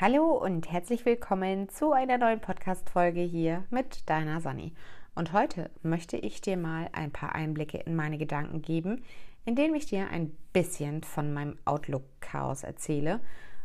Hallo 0.00 0.32
und 0.32 0.72
herzlich 0.72 1.04
willkommen 1.04 1.68
zu 1.68 1.92
einer 1.92 2.18
neuen 2.18 2.40
Podcast-Folge 2.40 3.20
hier 3.20 3.64
mit 3.70 4.08
deiner 4.08 4.40
Sunny. 4.40 4.72
Und 5.14 5.32
heute 5.32 5.70
möchte 5.82 6.16
ich 6.16 6.40
dir 6.40 6.56
mal 6.56 6.88
ein 6.92 7.12
paar 7.12 7.34
Einblicke 7.34 7.78
in 7.78 7.94
meine 7.94 8.18
Gedanken 8.18 8.62
geben, 8.62 9.04
indem 9.44 9.74
ich 9.74 9.86
dir 9.86 10.08
ein 10.08 10.36
bisschen 10.52 11.04
von 11.04 11.32
meinem 11.32 11.56
Outlook-Chaos 11.66 12.64
erzähle 12.64 13.20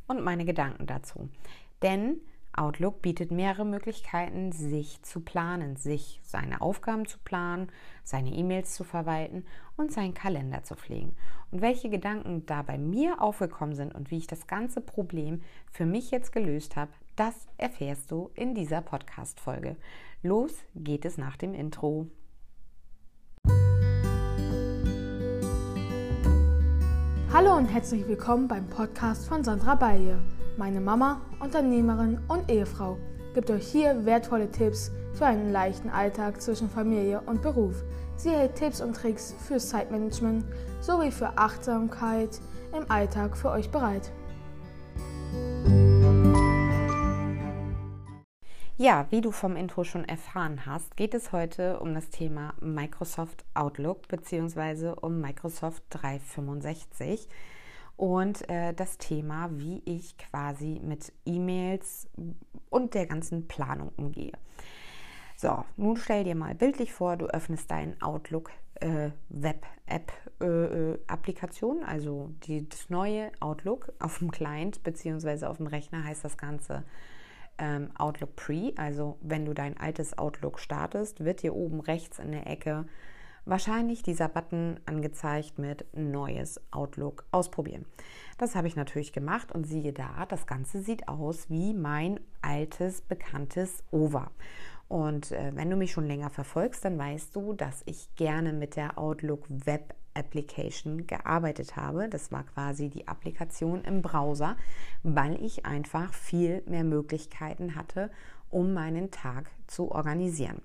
und 0.07 0.21
meine 0.23 0.45
Gedanken 0.45 0.85
dazu. 0.85 1.29
Denn 1.81 2.19
Outlook 2.53 3.01
bietet 3.01 3.31
mehrere 3.31 3.65
Möglichkeiten, 3.65 4.51
sich 4.51 5.01
zu 5.03 5.21
planen, 5.21 5.75
sich 5.75 6.19
seine 6.23 6.61
Aufgaben 6.61 7.05
zu 7.05 7.17
planen, 7.19 7.71
seine 8.03 8.31
E-Mails 8.31 8.75
zu 8.75 8.83
verwalten 8.83 9.45
und 9.77 9.91
seinen 9.91 10.13
Kalender 10.13 10.63
zu 10.63 10.75
pflegen. 10.75 11.15
Und 11.51 11.61
welche 11.61 11.89
Gedanken 11.89 12.45
da 12.45 12.63
bei 12.63 12.77
mir 12.77 13.21
aufgekommen 13.21 13.75
sind 13.75 13.95
und 13.95 14.11
wie 14.11 14.17
ich 14.17 14.27
das 14.27 14.47
ganze 14.47 14.81
Problem 14.81 15.41
für 15.71 15.85
mich 15.85 16.11
jetzt 16.11 16.31
gelöst 16.31 16.75
habe, 16.75 16.91
das 17.15 17.47
erfährst 17.57 18.11
du 18.11 18.31
in 18.35 18.53
dieser 18.53 18.81
Podcast-Folge. 18.81 19.77
Los 20.23 20.51
geht 20.75 21.05
es 21.05 21.17
nach 21.17 21.37
dem 21.37 21.53
Intro. 21.53 22.07
Hallo 27.31 27.55
und 27.55 27.67
herzlich 27.67 28.07
willkommen 28.07 28.47
beim 28.47 28.67
Podcast 28.67 29.27
von 29.27 29.43
Sandra 29.43 29.75
Baye. 29.75 30.17
Meine 30.57 30.81
Mama, 30.81 31.21
Unternehmerin 31.39 32.19
und 32.27 32.49
Ehefrau 32.49 32.97
gibt 33.35 33.51
euch 33.51 33.67
hier 33.67 34.05
wertvolle 34.05 34.49
Tipps 34.49 34.91
für 35.17 35.25
einen 35.25 35.51
leichten 35.51 35.89
Alltag 35.89 36.39
zwischen 36.41 36.69
Familie 36.69 37.21
und 37.21 37.41
Beruf. 37.41 37.83
Sie 38.17 38.29
hält 38.29 38.53
Tipps 38.53 38.81
und 38.81 38.95
Tricks 38.95 39.33
für 39.47 39.57
Zeitmanagement 39.57 40.45
sowie 40.79 41.09
für 41.09 41.37
Achtsamkeit 41.37 42.39
im 42.77 42.89
Alltag 42.91 43.35
für 43.35 43.49
euch 43.49 43.71
bereit. 43.71 44.11
Ja, 48.77 49.07
wie 49.09 49.21
du 49.21 49.31
vom 49.31 49.55
Intro 49.55 49.83
schon 49.83 50.05
erfahren 50.05 50.67
hast, 50.67 50.95
geht 50.95 51.15
es 51.15 51.31
heute 51.31 51.79
um 51.79 51.95
das 51.95 52.11
Thema 52.11 52.53
Microsoft 52.61 53.43
Outlook 53.55 54.07
bzw. 54.07 54.93
um 55.01 55.19
Microsoft 55.19 55.81
365 55.89 57.27
und 57.95 58.47
äh, 58.51 58.75
das 58.75 58.99
Thema, 58.99 59.49
wie 59.51 59.81
ich 59.85 60.15
quasi 60.19 60.79
mit 60.83 61.11
E-Mails 61.25 62.07
und 62.69 62.93
der 62.93 63.07
ganzen 63.07 63.47
Planung 63.47 63.91
umgehe. 63.97 64.33
So, 65.39 65.63
nun 65.75 65.97
stell 65.97 66.23
dir 66.23 66.33
mal 66.33 66.55
bildlich 66.55 66.93
vor, 66.93 67.15
du 67.15 67.27
öffnest 67.27 67.69
deinen 67.69 68.01
Outlook 68.01 68.49
äh, 68.79 69.11
Web-App 69.29 70.11
äh, 70.41 70.45
äh, 70.45 70.99
Applikation, 71.05 71.83
also 71.83 72.31
die, 72.47 72.67
das 72.67 72.89
neue 72.89 73.31
Outlook 73.39 73.93
auf 73.99 74.17
dem 74.17 74.31
Client 74.31 74.81
bzw. 74.81 75.45
auf 75.45 75.57
dem 75.57 75.67
Rechner 75.67 76.03
heißt 76.03 76.25
das 76.25 76.37
Ganze 76.37 76.85
ähm, 77.59 77.91
Outlook 77.99 78.35
Pre. 78.35 78.73
Also 78.77 79.19
wenn 79.21 79.45
du 79.45 79.53
dein 79.53 79.77
altes 79.77 80.17
Outlook 80.17 80.59
startest, 80.59 81.23
wird 81.23 81.43
dir 81.43 81.53
oben 81.53 81.81
rechts 81.81 82.17
in 82.17 82.31
der 82.31 82.47
Ecke 82.47 82.85
wahrscheinlich 83.45 84.01
dieser 84.01 84.29
Button 84.29 84.79
angezeigt 84.87 85.59
mit 85.59 85.85
Neues 85.93 86.59
Outlook 86.71 87.25
ausprobieren. 87.31 87.85
Das 88.39 88.55
habe 88.55 88.67
ich 88.67 88.75
natürlich 88.75 89.13
gemacht 89.13 89.51
und 89.51 89.65
siehe 89.65 89.93
da, 89.93 90.25
das 90.25 90.47
Ganze 90.47 90.81
sieht 90.81 91.07
aus 91.07 91.47
wie 91.47 91.75
mein 91.75 92.19
altes, 92.41 93.01
bekanntes 93.01 93.83
Over. 93.91 94.31
Und 94.87 95.31
äh, 95.31 95.51
wenn 95.53 95.69
du 95.69 95.75
mich 95.75 95.91
schon 95.91 96.07
länger 96.07 96.29
verfolgst, 96.29 96.85
dann 96.85 96.97
weißt 96.97 97.35
du, 97.35 97.53
dass 97.53 97.83
ich 97.85 98.15
gerne 98.15 98.53
mit 98.53 98.75
der 98.75 98.97
Outlook 98.97 99.45
Web 99.49 99.93
Application 100.13 101.05
gearbeitet 101.05 101.75
habe. 101.75 102.09
Das 102.09 102.31
war 102.31 102.43
quasi 102.43 102.89
die 102.89 103.07
Applikation 103.07 103.83
im 103.83 104.01
Browser, 104.01 104.57
weil 105.03 105.41
ich 105.43 105.65
einfach 105.65 106.13
viel 106.13 106.63
mehr 106.65 106.83
Möglichkeiten 106.83 107.75
hatte, 107.75 108.09
um 108.49 108.73
meinen 108.73 109.11
Tag 109.11 109.51
zu 109.67 109.91
organisieren. 109.91 110.61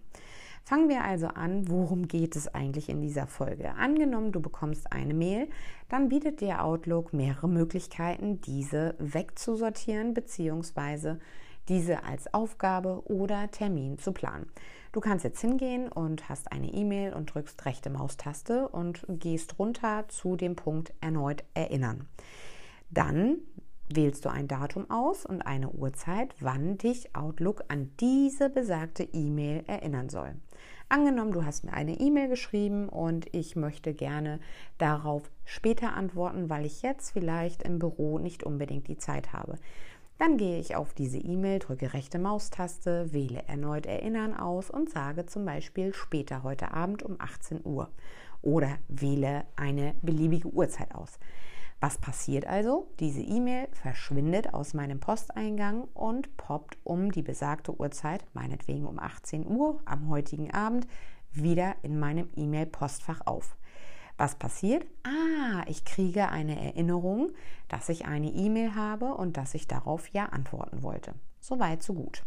Fangen 0.64 0.88
wir 0.88 1.04
also 1.04 1.26
an, 1.26 1.68
worum 1.68 2.06
geht 2.06 2.36
es 2.36 2.46
eigentlich 2.46 2.88
in 2.88 3.02
dieser 3.02 3.26
Folge? 3.26 3.74
Angenommen, 3.74 4.30
du 4.30 4.40
bekommst 4.40 4.92
eine 4.92 5.12
Mail, 5.12 5.48
dann 5.88 6.08
bietet 6.08 6.40
dir 6.40 6.62
Outlook 6.62 7.12
mehrere 7.12 7.48
Möglichkeiten, 7.48 8.40
diese 8.40 8.94
wegzusortieren 8.98 10.14
bzw. 10.14 11.16
diese 11.68 12.04
als 12.04 12.32
Aufgabe 12.34 13.02
oder 13.06 13.50
Termin 13.50 13.98
zu 13.98 14.12
planen. 14.12 14.50
Du 14.92 15.00
kannst 15.00 15.24
jetzt 15.24 15.40
hingehen 15.40 15.88
und 15.88 16.28
hast 16.28 16.52
eine 16.52 16.68
E-Mail 16.68 17.14
und 17.14 17.34
drückst 17.34 17.64
rechte 17.64 17.90
Maustaste 17.90 18.68
und 18.68 19.04
gehst 19.08 19.58
runter 19.58 20.04
zu 20.08 20.36
dem 20.36 20.56
Punkt 20.56 20.92
erneut 21.00 21.44
erinnern. 21.54 22.06
Dann 22.90 23.38
wählst 23.88 24.24
du 24.24 24.30
ein 24.30 24.48
Datum 24.48 24.90
aus 24.90 25.24
und 25.24 25.42
eine 25.42 25.70
Uhrzeit, 25.70 26.34
wann 26.40 26.78
dich 26.78 27.14
Outlook 27.14 27.64
an 27.68 27.90
diese 28.00 28.50
besagte 28.50 29.02
E-Mail 29.02 29.64
erinnern 29.66 30.08
soll. 30.08 30.34
Angenommen, 30.88 31.32
du 31.32 31.44
hast 31.44 31.64
mir 31.64 31.72
eine 31.72 31.98
E-Mail 32.00 32.28
geschrieben 32.28 32.88
und 32.88 33.34
ich 33.34 33.56
möchte 33.56 33.94
gerne 33.94 34.40
darauf 34.76 35.30
später 35.46 35.94
antworten, 35.94 36.50
weil 36.50 36.66
ich 36.66 36.82
jetzt 36.82 37.12
vielleicht 37.12 37.62
im 37.62 37.78
Büro 37.78 38.18
nicht 38.18 38.44
unbedingt 38.44 38.88
die 38.88 38.98
Zeit 38.98 39.32
habe. 39.32 39.58
Dann 40.22 40.36
gehe 40.36 40.60
ich 40.60 40.76
auf 40.76 40.94
diese 40.94 41.18
E-Mail, 41.18 41.58
drücke 41.58 41.94
rechte 41.94 42.20
Maustaste, 42.20 43.12
wähle 43.12 43.42
erneut 43.48 43.86
Erinnern 43.86 44.36
aus 44.36 44.70
und 44.70 44.88
sage 44.88 45.26
zum 45.26 45.44
Beispiel 45.44 45.92
später 45.92 46.44
heute 46.44 46.72
Abend 46.72 47.02
um 47.02 47.16
18 47.18 47.62
Uhr 47.64 47.90
oder 48.40 48.78
wähle 48.86 49.44
eine 49.56 49.96
beliebige 50.00 50.46
Uhrzeit 50.46 50.94
aus. 50.94 51.18
Was 51.80 51.98
passiert 51.98 52.46
also? 52.46 52.86
Diese 53.00 53.20
E-Mail 53.20 53.66
verschwindet 53.72 54.54
aus 54.54 54.74
meinem 54.74 55.00
Posteingang 55.00 55.88
und 55.92 56.36
poppt 56.36 56.78
um 56.84 57.10
die 57.10 57.22
besagte 57.22 57.76
Uhrzeit, 57.76 58.24
meinetwegen 58.32 58.86
um 58.86 59.00
18 59.00 59.44
Uhr 59.44 59.80
am 59.86 60.08
heutigen 60.08 60.52
Abend, 60.52 60.86
wieder 61.32 61.74
in 61.82 61.98
meinem 61.98 62.28
E-Mail-Postfach 62.36 63.22
auf. 63.26 63.56
Was 64.22 64.36
passiert? 64.36 64.86
Ah, 65.02 65.64
ich 65.66 65.84
kriege 65.84 66.28
eine 66.28 66.54
Erinnerung, 66.54 67.32
dass 67.66 67.88
ich 67.88 68.06
eine 68.06 68.28
E-Mail 68.30 68.76
habe 68.76 69.16
und 69.16 69.36
dass 69.36 69.52
ich 69.52 69.66
darauf 69.66 70.06
ja 70.10 70.26
antworten 70.26 70.84
wollte. 70.84 71.14
Soweit, 71.40 71.82
so 71.82 71.92
gut. 71.92 72.22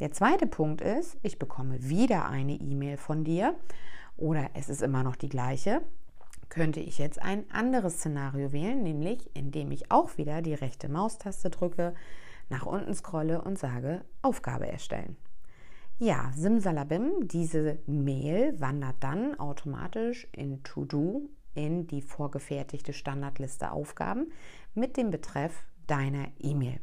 Der 0.00 0.10
zweite 0.10 0.46
Punkt 0.46 0.80
ist, 0.80 1.18
ich 1.22 1.38
bekomme 1.38 1.86
wieder 1.86 2.30
eine 2.30 2.54
E-Mail 2.54 2.96
von 2.96 3.24
dir 3.24 3.54
oder 4.16 4.48
es 4.54 4.70
ist 4.70 4.80
immer 4.80 5.02
noch 5.02 5.16
die 5.16 5.28
gleiche 5.28 5.82
könnte 6.48 6.80
ich 6.80 6.96
jetzt 6.96 7.20
ein 7.20 7.44
anderes 7.50 7.98
Szenario 7.98 8.52
wählen, 8.52 8.82
nämlich 8.82 9.28
indem 9.36 9.70
ich 9.70 9.90
auch 9.90 10.16
wieder 10.16 10.40
die 10.40 10.54
rechte 10.54 10.88
Maustaste 10.88 11.50
drücke, 11.50 11.94
nach 12.48 12.64
unten 12.64 12.94
scrolle 12.94 13.42
und 13.42 13.58
sage 13.58 14.02
Aufgabe 14.22 14.66
erstellen. 14.66 15.18
Ja, 16.00 16.30
simsalabim, 16.36 17.26
diese 17.26 17.80
Mail 17.86 18.60
wandert 18.60 18.96
dann 19.00 19.36
automatisch 19.40 20.28
in 20.30 20.62
To-Do 20.62 21.28
in 21.54 21.88
die 21.88 22.02
vorgefertigte 22.02 22.92
Standardliste 22.92 23.72
Aufgaben 23.72 24.30
mit 24.74 24.96
dem 24.96 25.10
Betreff 25.10 25.64
deiner 25.88 26.28
E-Mail. 26.38 26.78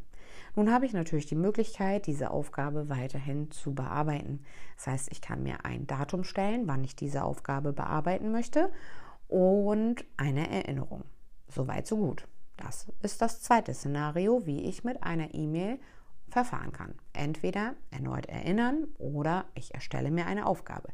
Nun 0.58 0.70
habe 0.70 0.86
ich 0.86 0.92
natürlich 0.92 1.28
die 1.28 1.36
Möglichkeit, 1.36 2.08
diese 2.08 2.30
Aufgabe 2.30 2.90
weiterhin 2.90 3.52
zu 3.52 3.74
bearbeiten. 3.74 4.44
Das 4.76 4.88
heißt, 4.88 5.12
ich 5.14 5.22
kann 5.22 5.44
mir 5.44 5.64
ein 5.64 5.88
Datum 5.88 6.26
stellen, 6.26 6.68
wann 6.68 6.84
ich 6.84 6.97
diese 6.97 7.24
Aufgabe 7.24 7.72
bearbeiten 7.72 8.34
möchte 8.34 8.70
und 9.30 10.03
eine 10.18 10.52
Erinnerung. 10.52 11.06
Soweit, 11.47 11.88
so 11.88 11.96
gut. 11.96 12.28
Das 12.58 12.88
ist 13.02 13.22
das 13.22 13.42
zweite 13.42 13.74
Szenario, 13.74 14.46
wie 14.46 14.64
ich 14.64 14.84
mit 14.84 15.03
einer 15.03 15.34
E-Mail 15.34 15.80
verfahren 16.30 16.72
kann. 16.72 16.96
Entweder 17.13 17.75
erneut 17.91 18.25
erinnern 18.28 18.88
oder 18.97 19.46
ich 19.53 19.74
erstelle 19.74 20.12
mir 20.12 20.25
eine 20.25 20.46
Aufgabe. 20.46 20.90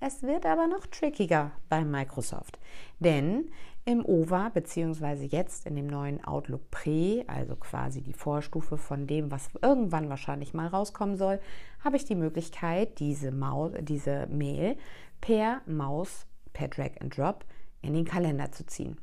Es 0.00 0.22
wird 0.22 0.46
aber 0.46 0.66
noch 0.66 0.86
trickiger 0.86 1.52
bei 1.68 1.84
Microsoft, 1.84 2.58
denn 2.98 3.50
im 3.84 4.04
OVA 4.04 4.48
bzw. 4.48 5.26
jetzt 5.26 5.66
in 5.66 5.76
dem 5.76 5.86
neuen 5.86 6.22
Outlook 6.24 6.70
Pre, 6.70 7.24
also 7.26 7.56
quasi 7.56 8.00
die 8.00 8.12
Vorstufe 8.12 8.78
von 8.78 9.06
dem, 9.06 9.30
was 9.30 9.50
irgendwann 9.60 10.08
wahrscheinlich 10.08 10.54
mal 10.54 10.66
rauskommen 10.66 11.16
soll, 11.16 11.40
habe 11.84 11.96
ich 11.96 12.04
die 12.04 12.14
Möglichkeit, 12.14 12.98
diese, 12.98 13.32
Maus, 13.32 13.72
diese 13.80 14.26
Mail 14.28 14.76
per 15.20 15.62
Maus, 15.66 16.26
per 16.52 16.68
Drag 16.68 17.00
and 17.00 17.16
Drop 17.16 17.44
in 17.80 17.94
den 17.94 18.04
Kalender 18.04 18.52
zu 18.52 18.66
ziehen. 18.66 18.98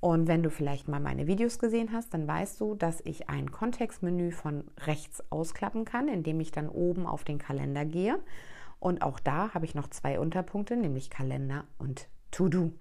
Und 0.00 0.28
wenn 0.28 0.42
du 0.42 0.50
vielleicht 0.50 0.88
mal 0.88 1.00
meine 1.00 1.26
Videos 1.26 1.58
gesehen 1.58 1.92
hast, 1.92 2.12
dann 2.12 2.28
weißt 2.28 2.60
du, 2.60 2.74
dass 2.74 3.00
ich 3.04 3.28
ein 3.28 3.50
Kontextmenü 3.50 4.30
von 4.30 4.64
rechts 4.80 5.22
ausklappen 5.30 5.84
kann, 5.84 6.08
indem 6.08 6.40
ich 6.40 6.52
dann 6.52 6.68
oben 6.68 7.06
auf 7.06 7.24
den 7.24 7.38
Kalender 7.38 7.84
gehe. 7.84 8.18
Und 8.78 9.02
auch 9.02 9.18
da 9.18 9.54
habe 9.54 9.64
ich 9.64 9.74
noch 9.74 9.88
zwei 9.88 10.20
Unterpunkte, 10.20 10.76
nämlich 10.76 11.10
Kalender 11.10 11.64
und 11.78 12.08
To-Do. 12.30 12.72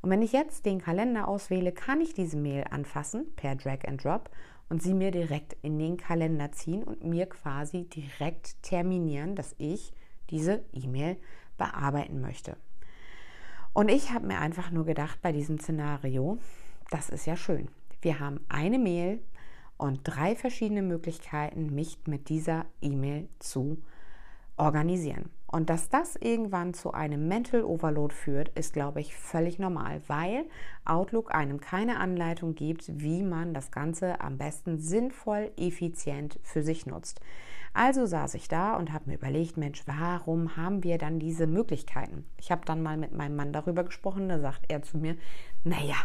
Und 0.00 0.10
wenn 0.10 0.22
ich 0.22 0.32
jetzt 0.32 0.66
den 0.66 0.80
Kalender 0.80 1.28
auswähle, 1.28 1.72
kann 1.72 2.00
ich 2.00 2.14
diese 2.14 2.36
Mail 2.36 2.64
anfassen 2.70 3.26
per 3.36 3.54
Drag 3.54 3.86
and 3.86 4.02
Drop 4.02 4.30
und 4.68 4.82
sie 4.82 4.94
mir 4.94 5.10
direkt 5.10 5.56
in 5.62 5.78
den 5.78 5.96
Kalender 5.96 6.52
ziehen 6.52 6.82
und 6.82 7.04
mir 7.04 7.26
quasi 7.26 7.84
direkt 7.84 8.62
terminieren, 8.62 9.34
dass 9.34 9.54
ich 9.58 9.92
diese 10.30 10.64
E-Mail 10.72 11.16
bearbeiten 11.58 12.20
möchte. 12.20 12.56
Und 13.76 13.90
ich 13.90 14.10
habe 14.10 14.26
mir 14.26 14.38
einfach 14.38 14.70
nur 14.70 14.86
gedacht 14.86 15.20
bei 15.20 15.32
diesem 15.32 15.58
Szenario, 15.58 16.38
das 16.90 17.10
ist 17.10 17.26
ja 17.26 17.36
schön. 17.36 17.68
Wir 18.00 18.20
haben 18.20 18.40
eine 18.48 18.78
Mail 18.78 19.20
und 19.76 20.00
drei 20.02 20.34
verschiedene 20.34 20.80
Möglichkeiten, 20.80 21.74
mich 21.74 21.98
mit 22.06 22.30
dieser 22.30 22.64
E-Mail 22.80 23.28
zu 23.38 23.76
organisieren. 24.56 25.28
Und 25.46 25.68
dass 25.68 25.90
das 25.90 26.16
irgendwann 26.16 26.72
zu 26.72 26.94
einem 26.94 27.28
Mental 27.28 27.64
Overload 27.64 28.14
führt, 28.14 28.48
ist, 28.58 28.72
glaube 28.72 29.02
ich, 29.02 29.14
völlig 29.14 29.58
normal, 29.58 30.00
weil 30.06 30.46
Outlook 30.86 31.34
einem 31.34 31.60
keine 31.60 32.00
Anleitung 32.00 32.54
gibt, 32.54 32.84
wie 32.98 33.22
man 33.22 33.52
das 33.52 33.70
Ganze 33.72 34.22
am 34.22 34.38
besten 34.38 34.78
sinnvoll, 34.78 35.52
effizient 35.58 36.40
für 36.42 36.62
sich 36.62 36.86
nutzt. 36.86 37.20
Also 37.76 38.06
saß 38.06 38.32
ich 38.36 38.48
da 38.48 38.74
und 38.74 38.90
habe 38.90 39.10
mir 39.10 39.16
überlegt, 39.16 39.58
Mensch, 39.58 39.82
warum 39.84 40.56
haben 40.56 40.82
wir 40.82 40.96
dann 40.96 41.18
diese 41.18 41.46
Möglichkeiten? 41.46 42.24
Ich 42.38 42.50
habe 42.50 42.62
dann 42.64 42.82
mal 42.82 42.96
mit 42.96 43.12
meinem 43.12 43.36
Mann 43.36 43.52
darüber 43.52 43.84
gesprochen, 43.84 44.30
da 44.30 44.40
sagt 44.40 44.64
er 44.68 44.80
zu 44.80 44.96
mir, 44.96 45.14
naja, 45.62 45.96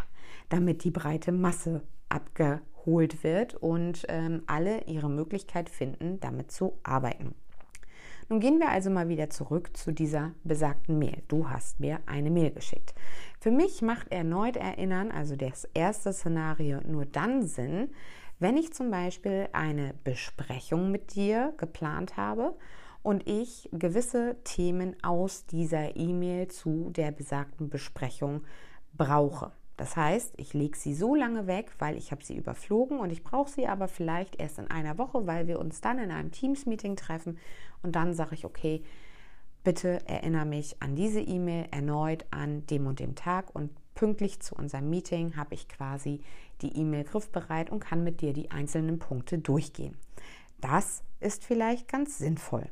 damit 0.50 0.84
die 0.84 0.92
breite 0.92 1.32
Masse 1.32 1.82
abgeholt 2.10 3.24
wird 3.24 3.56
und 3.56 4.06
ähm, 4.10 4.44
alle 4.48 4.84
ihre 4.84 5.10
Möglichkeit 5.10 5.70
finden, 5.70 6.20
damit 6.20 6.52
zu 6.52 6.78
arbeiten. 6.84 7.36
Nun 8.28 8.42
gehen 8.42 8.60
wir 8.60 8.68
also 8.68 8.90
mal 8.90 9.08
wieder 9.08 9.30
zurück 9.30 9.76
zu 9.78 9.94
dieser 9.94 10.34
besagten 10.44 11.00
Mail. 11.00 11.24
Du 11.30 11.50
hast 11.50 11.80
mir 11.80 12.00
eine 12.06 12.32
Mail 12.32 12.52
geschickt. 12.52 12.94
Für 13.40 13.52
mich 13.52 13.82
macht 13.82 14.12
erneut 14.12 14.58
Erinnern, 14.58 15.10
also 15.10 15.38
das 15.38 15.64
erste 15.74 16.12
Szenario, 16.12 16.82
nur 16.86 17.06
dann 17.06 17.44
Sinn, 17.44 17.92
wenn 18.42 18.58
ich 18.58 18.74
zum 18.74 18.90
Beispiel 18.90 19.48
eine 19.54 19.94
Besprechung 20.04 20.92
mit 20.92 21.14
dir 21.14 21.54
geplant 21.58 22.18
habe 22.18 22.56
und 23.04 23.28
ich 23.28 23.70
gewisse 23.72 24.36
Themen 24.44 24.96
aus 25.04 25.46
dieser 25.46 25.96
E-Mail 25.96 26.48
zu 26.48 26.90
der 26.90 27.12
besagten 27.12 27.70
Besprechung 27.70 28.42
brauche. 28.98 29.52
Das 29.78 29.96
heißt, 29.96 30.34
ich 30.38 30.54
lege 30.54 30.78
sie 30.78 30.96
so 30.96 31.16
lange 31.16 31.46
weg, 31.46 31.72
weil 31.78 31.98
ich 31.98 32.12
habe 32.12 32.24
sie 32.24 32.36
überflogen 32.36 33.00
und 33.00 33.12
ich 33.12 33.24
brauche 33.24 33.50
sie 33.50 33.68
aber 33.68 33.88
vielleicht 33.88 34.40
erst 34.40 34.58
in 34.58 34.70
einer 34.70 34.98
Woche, 34.98 35.28
weil 35.28 35.48
wir 35.48 35.60
uns 35.60 35.80
dann 35.82 36.00
in 36.00 36.12
einem 36.12 36.32
Teams-Meeting 36.32 36.96
treffen 36.96 37.38
und 37.84 37.96
dann 37.96 38.14
sage 38.14 38.34
ich, 38.34 38.46
okay, 38.46 38.84
bitte 39.64 40.08
erinnere 40.08 40.46
mich 40.46 40.82
an 40.82 40.96
diese 40.96 41.22
E-Mail 41.22 41.68
erneut 41.70 42.26
an 42.32 42.66
dem 42.68 42.88
und 42.88 43.00
dem 43.00 43.14
Tag 43.14 43.54
und 43.56 43.70
pünktlich 44.02 44.40
zu 44.40 44.56
unserem 44.56 44.90
Meeting 44.90 45.36
habe 45.36 45.54
ich 45.54 45.70
quasi 45.70 46.22
die 46.64 46.76
E-Mail 46.76 47.04
griffbereit 47.04 47.70
und 47.70 47.82
kann 47.82 48.04
mit 48.04 48.22
dir 48.22 48.34
die 48.34 48.50
einzelnen 48.50 48.98
Punkte 48.98 49.38
durchgehen. 49.38 49.96
Das 50.60 51.04
ist 51.20 51.46
vielleicht 51.46 51.88
ganz 51.88 52.18
sinnvoll. 52.18 52.68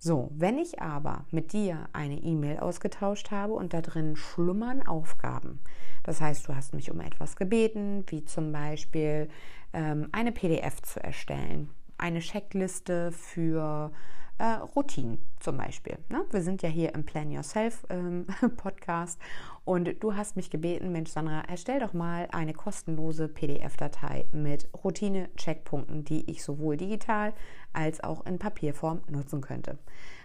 So, 0.00 0.28
wenn 0.34 0.58
ich 0.58 0.82
aber 0.82 1.24
mit 1.30 1.52
dir 1.52 1.88
eine 1.92 2.16
E-Mail 2.16 2.58
ausgetauscht 2.58 3.30
habe 3.30 3.52
und 3.52 3.74
da 3.74 3.80
drin 3.80 4.16
schlummern 4.16 4.84
Aufgaben, 4.84 5.60
das 6.02 6.20
heißt, 6.20 6.48
du 6.48 6.56
hast 6.56 6.74
mich 6.74 6.90
um 6.90 6.98
etwas 6.98 7.36
gebeten, 7.36 8.04
wie 8.08 8.24
zum 8.24 8.50
Beispiel 8.50 9.28
ähm, 9.72 10.08
eine 10.10 10.32
PDF 10.32 10.82
zu 10.82 11.00
erstellen, 11.00 11.70
eine 11.96 12.18
Checkliste 12.18 13.12
für 13.12 13.92
äh, 14.38 14.44
Routinen 14.74 15.18
zum 15.40 15.56
Beispiel. 15.56 15.98
Ne? 16.08 16.24
Wir 16.30 16.42
sind 16.42 16.62
ja 16.62 16.68
hier 16.68 16.94
im 16.94 17.04
Plan 17.04 17.30
Yourself 17.30 17.86
ähm, 17.88 18.26
Podcast 18.56 19.18
und 19.64 20.02
du 20.02 20.14
hast 20.14 20.36
mich 20.36 20.50
gebeten, 20.50 20.92
Mensch 20.92 21.10
Sandra, 21.10 21.42
erstell 21.48 21.80
doch 21.80 21.92
mal 21.92 22.28
eine 22.32 22.52
kostenlose 22.52 23.28
PDF-Datei 23.28 24.26
mit 24.32 24.68
Routine-Checkpunkten, 24.84 26.04
die 26.04 26.30
ich 26.30 26.42
sowohl 26.42 26.76
digital 26.76 27.32
als 27.72 28.02
auch 28.02 28.26
in 28.26 28.38
Papierform 28.38 29.02
nutzen 29.08 29.40
könnte. 29.40 29.78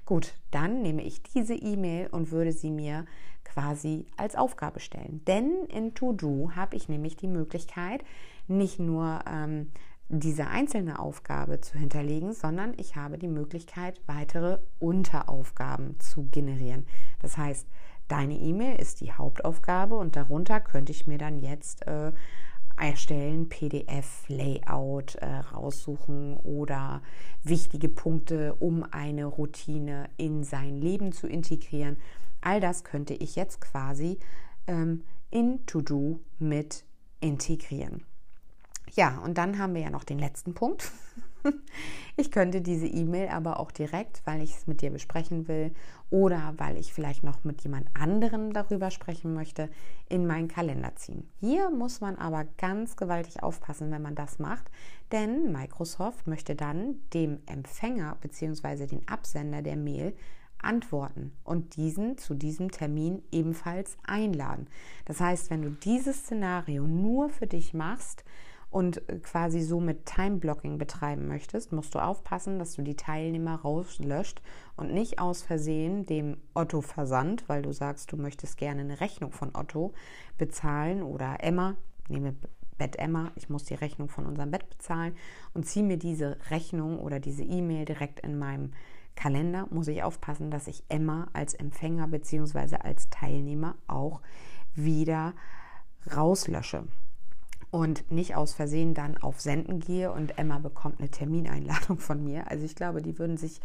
Gut, 0.06 0.34
dann 0.52 0.82
nehme 0.82 1.04
ich 1.04 1.24
diese 1.24 1.54
E-Mail 1.54 2.08
und 2.08 2.32
würde 2.32 2.52
sie 2.52 2.72
mir 2.72 3.06
quasi 3.44 4.06
als 4.18 4.36
Aufgabe 4.36 4.80
stellen. 4.80 5.22
Denn 5.26 5.66
in 5.68 5.94
To-Do 5.94 6.52
habe 6.56 6.76
ich 6.76 6.90
nämlich 6.90 7.18
die 7.18 7.28
Möglichkeit, 7.28 8.04
nicht 8.48 8.80
nur 8.80 9.22
ähm, 9.28 9.72
diese 10.20 10.48
einzelne 10.48 11.00
Aufgabe 11.00 11.62
zu 11.62 11.78
hinterlegen, 11.78 12.34
sondern 12.34 12.74
ich 12.78 12.98
habe 12.98 13.18
die 13.18 13.30
Möglichkeit, 13.30 14.02
weitere 14.08 14.60
Unteraufgaben 14.80 16.00
zu 16.00 16.24
generieren. 16.32 16.86
Das 17.22 17.38
heißt, 17.38 17.66
deine 18.10 18.36
E-Mail 18.36 18.80
ist 18.80 19.00
die 19.00 19.14
Hauptaufgabe 19.14 19.96
und 19.96 20.18
darunter 20.18 20.60
könnte 20.60 20.92
ich 20.92 21.08
mir 21.08 21.18
dann 21.18 21.40
jetzt 21.40 21.88
äh, 21.88 22.12
erstellen, 22.78 23.48
PDF-Layout 23.48 25.16
äh, 25.16 25.28
raussuchen 25.54 26.36
oder 26.38 27.02
wichtige 27.44 27.88
Punkte, 27.88 28.56
um 28.56 28.84
eine 28.92 29.26
Routine 29.26 30.10
in 30.18 30.44
sein 30.44 30.82
Leben 30.82 31.14
zu 31.14 31.28
integrieren. 31.28 31.98
All 32.42 32.60
das 32.60 32.84
könnte 32.84 33.14
ich 33.14 33.36
jetzt 33.38 33.62
quasi 33.62 34.20
ähm, 34.68 35.04
in 35.30 35.66
To-Do 35.68 36.20
mit 36.38 36.84
integrieren. 37.22 38.04
Ja, 38.94 39.20
und 39.20 39.38
dann 39.38 39.58
haben 39.58 39.74
wir 39.74 39.82
ja 39.82 39.90
noch 39.90 40.04
den 40.04 40.20
letzten 40.20 40.54
Punkt. 40.54 40.92
Ich 42.18 42.30
könnte 42.30 42.62
diese 42.62 42.88
E-Mail 42.88 43.30
aber 43.30 43.60
auch 43.60 43.72
direkt, 43.72 44.22
weil 44.26 44.42
ich 44.42 44.56
es 44.56 44.68
mit 44.68 44.82
dir 44.82 44.92
besprechen 44.92 45.48
will 45.48 45.74
oder 46.10 46.54
weil 46.58 46.78
ich 46.78 46.94
vielleicht 46.94 47.24
noch 47.24 47.44
mit 47.46 47.62
jemand 47.64 47.88
anderem 47.96 48.54
darüber 48.54 48.92
sprechen 48.92 49.34
möchte, 49.34 49.70
in 50.10 50.28
meinen 50.28 50.50
Kalender 50.50 50.96
ziehen. 50.98 51.28
Hier 51.40 51.70
muss 51.70 52.02
man 52.02 52.18
aber 52.18 52.46
ganz 52.58 52.98
gewaltig 52.98 53.42
aufpassen, 53.42 53.92
wenn 53.92 54.02
man 54.02 54.14
das 54.14 54.40
macht, 54.40 54.70
denn 55.12 55.52
Microsoft 55.52 56.28
möchte 56.28 56.54
dann 56.54 57.02
dem 57.14 57.40
Empfänger 57.46 58.18
bzw. 58.22 58.88
den 58.88 59.08
Absender 59.08 59.62
der 59.62 59.78
Mail 59.78 60.14
antworten 60.62 61.32
und 61.44 61.76
diesen 61.76 62.18
zu 62.18 62.36
diesem 62.36 62.72
Termin 62.72 63.24
ebenfalls 63.32 63.98
einladen. 64.04 64.68
Das 65.06 65.20
heißt, 65.20 65.50
wenn 65.50 65.62
du 65.62 65.72
dieses 65.72 66.18
Szenario 66.18 66.86
nur 66.86 67.30
für 67.30 67.48
dich 67.48 67.74
machst, 67.74 68.24
und 68.72 69.02
quasi 69.22 69.62
so 69.62 69.82
mit 69.82 70.06
Time-Blocking 70.06 70.78
betreiben 70.78 71.28
möchtest, 71.28 71.74
musst 71.74 71.94
du 71.94 72.00
aufpassen, 72.00 72.58
dass 72.58 72.74
du 72.74 72.82
die 72.82 72.96
Teilnehmer 72.96 73.56
rauslöscht 73.56 74.42
und 74.78 74.94
nicht 74.94 75.20
aus 75.20 75.44
Versehen 75.44 76.06
dem 76.06 76.38
Otto-Versand, 76.54 77.48
weil 77.50 77.62
du 77.62 77.74
sagst, 77.74 78.12
du 78.14 78.18
möchtest 78.18 78.58
gerne 78.58 78.82
eine 78.82 79.02
Rechnung 79.02 79.34
von 79.34 79.52
Otto 79.54 79.94
bezahlen 80.38 81.04
oder 81.04 81.44
Emma, 81.44 81.76
nehme 82.08 82.34
Bett 82.78 82.96
Emma, 82.96 83.32
ich 83.36 83.50
muss 83.50 83.66
die 83.66 83.76
Rechnung 83.76 84.08
von 84.08 84.26
unserem 84.26 84.52
Bett 84.52 84.68
bezahlen 84.70 85.16
und 85.54 85.66
ziehe 85.66 85.86
mir 85.86 85.98
diese 85.98 86.38
Rechnung 86.50 86.98
oder 86.98 87.20
diese 87.20 87.44
E-Mail 87.44 87.84
direkt 87.84 88.22
in 88.22 88.40
meinem 88.40 88.72
Kalender, 89.16 89.68
muss 89.70 89.90
ich 89.90 90.02
aufpassen, 90.02 90.50
dass 90.50 90.68
ich 90.68 90.86
Emma 90.88 91.28
als 91.34 91.54
Empfänger 91.54 92.08
bzw. 92.08 92.78
als 92.78 93.10
Teilnehmer 93.10 93.76
auch 93.88 94.22
wieder 94.74 95.34
rauslösche 96.16 96.86
und 97.72 98.12
nicht 98.12 98.36
aus 98.36 98.54
Versehen 98.54 98.94
dann 98.94 99.18
auf 99.18 99.40
Senden 99.40 99.80
gehe 99.80 100.12
und 100.12 100.38
Emma 100.38 100.60
bekommt 100.60 101.00
eine 101.00 101.10
Termineinladung 101.10 101.98
von 101.98 102.24
mir. 102.24 102.52
Also 102.52 102.66
ich 102.66 102.76
glaube, 102.76 103.02
die 103.02 103.18
würden 103.18 103.38
sich 103.38 103.62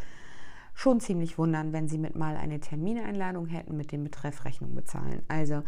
schon 0.74 1.00
ziemlich 1.00 1.38
wundern, 1.38 1.72
wenn 1.72 1.88
sie 1.88 1.98
mit 1.98 2.16
mal 2.16 2.36
eine 2.36 2.60
Termineinladung 2.60 3.46
hätten 3.46 3.76
mit 3.76 3.92
dem 3.92 4.04
Betreff 4.04 4.44
Rechnung 4.44 4.74
bezahlen. 4.74 5.22
Also 5.26 5.62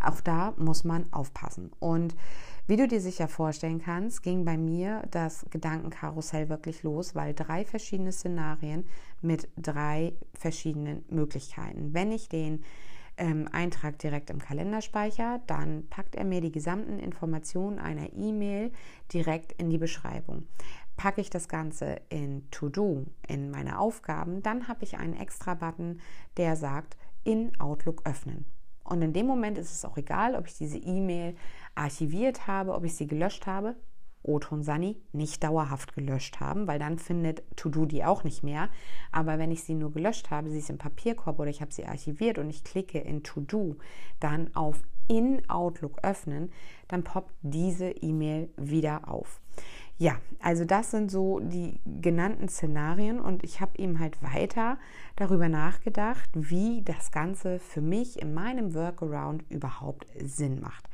auch 0.00 0.20
da 0.20 0.54
muss 0.56 0.84
man 0.84 1.12
aufpassen. 1.12 1.70
Und 1.78 2.14
wie 2.66 2.76
du 2.76 2.88
dir 2.88 3.00
sicher 3.00 3.28
vorstellen 3.28 3.82
kannst, 3.82 4.22
ging 4.22 4.44
bei 4.44 4.56
mir 4.56 5.02
das 5.10 5.44
Gedankenkarussell 5.50 6.48
wirklich 6.48 6.82
los, 6.82 7.14
weil 7.14 7.34
drei 7.34 7.64
verschiedene 7.64 8.12
Szenarien 8.12 8.84
mit 9.20 9.48
drei 9.56 10.14
verschiedenen 10.34 11.04
Möglichkeiten. 11.08 11.92
Wenn 11.92 12.12
ich 12.12 12.28
den 12.28 12.64
ähm, 13.16 13.48
Eintrag 13.52 13.98
direkt 13.98 14.30
im 14.30 14.38
Kalenderspeicher, 14.38 15.40
dann 15.46 15.88
packt 15.88 16.14
er 16.14 16.24
mir 16.24 16.40
die 16.40 16.52
gesamten 16.52 16.98
Informationen 16.98 17.78
einer 17.78 18.12
E-Mail 18.12 18.72
direkt 19.12 19.52
in 19.52 19.70
die 19.70 19.78
Beschreibung. 19.78 20.46
Packe 20.96 21.20
ich 21.20 21.30
das 21.30 21.48
Ganze 21.48 22.00
in 22.08 22.50
To-Do, 22.50 23.06
in 23.26 23.50
meine 23.50 23.78
Aufgaben, 23.78 24.42
dann 24.42 24.68
habe 24.68 24.84
ich 24.84 24.98
einen 24.98 25.16
extra 25.16 25.54
Button, 25.54 26.00
der 26.36 26.56
sagt, 26.56 26.96
in 27.24 27.58
Outlook 27.60 28.02
öffnen. 28.04 28.44
Und 28.84 29.00
in 29.02 29.12
dem 29.12 29.26
Moment 29.26 29.58
ist 29.58 29.72
es 29.72 29.84
auch 29.84 29.96
egal, 29.96 30.34
ob 30.34 30.46
ich 30.46 30.54
diese 30.54 30.78
E-Mail 30.78 31.36
archiviert 31.74 32.46
habe, 32.46 32.74
ob 32.74 32.84
ich 32.84 32.94
sie 32.94 33.06
gelöscht 33.06 33.46
habe. 33.46 33.76
Oton 34.22 34.62
Sani 34.62 34.96
nicht 35.12 35.42
dauerhaft 35.42 35.94
gelöscht 35.94 36.40
haben, 36.40 36.66
weil 36.66 36.78
dann 36.78 36.98
findet 36.98 37.42
To-Do 37.56 37.86
die 37.86 38.04
auch 38.04 38.24
nicht 38.24 38.42
mehr. 38.42 38.68
Aber 39.10 39.38
wenn 39.38 39.50
ich 39.50 39.64
sie 39.64 39.74
nur 39.74 39.92
gelöscht 39.92 40.30
habe, 40.30 40.50
sie 40.50 40.58
ist 40.58 40.70
im 40.70 40.78
Papierkorb 40.78 41.38
oder 41.38 41.50
ich 41.50 41.60
habe 41.60 41.72
sie 41.72 41.86
archiviert 41.86 42.38
und 42.38 42.50
ich 42.50 42.64
klicke 42.64 42.98
in 42.98 43.22
To-Do, 43.22 43.76
dann 44.20 44.54
auf 44.54 44.82
in 45.08 45.48
Outlook 45.50 45.98
öffnen, 46.02 46.52
dann 46.88 47.02
poppt 47.02 47.34
diese 47.42 47.90
E-Mail 47.90 48.48
wieder 48.56 49.08
auf. 49.08 49.40
Ja, 49.98 50.16
also 50.40 50.64
das 50.64 50.90
sind 50.90 51.10
so 51.10 51.38
die 51.40 51.78
genannten 52.00 52.48
Szenarien 52.48 53.20
und 53.20 53.44
ich 53.44 53.60
habe 53.60 53.78
eben 53.78 53.98
halt 53.98 54.22
weiter 54.22 54.78
darüber 55.16 55.48
nachgedacht, 55.48 56.30
wie 56.34 56.82
das 56.82 57.12
Ganze 57.12 57.58
für 57.58 57.80
mich 57.80 58.20
in 58.20 58.34
meinem 58.34 58.74
Workaround 58.74 59.44
überhaupt 59.50 60.06
Sinn 60.24 60.60
macht. 60.60 60.88